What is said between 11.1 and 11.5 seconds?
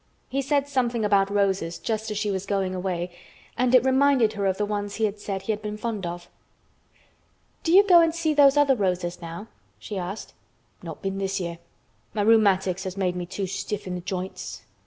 this